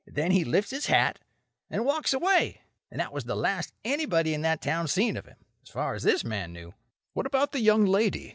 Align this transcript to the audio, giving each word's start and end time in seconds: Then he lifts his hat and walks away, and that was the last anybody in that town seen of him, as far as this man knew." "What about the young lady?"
Then 0.07 0.31
he 0.31 0.43
lifts 0.43 0.71
his 0.71 0.87
hat 0.87 1.19
and 1.69 1.85
walks 1.85 2.11
away, 2.11 2.61
and 2.89 2.99
that 2.99 3.13
was 3.13 3.25
the 3.25 3.35
last 3.35 3.71
anybody 3.85 4.33
in 4.33 4.41
that 4.41 4.59
town 4.59 4.87
seen 4.87 5.15
of 5.15 5.27
him, 5.27 5.37
as 5.61 5.69
far 5.69 5.93
as 5.93 6.01
this 6.01 6.23
man 6.23 6.51
knew." 6.51 6.73
"What 7.13 7.27
about 7.27 7.51
the 7.51 7.59
young 7.59 7.85
lady?" 7.85 8.29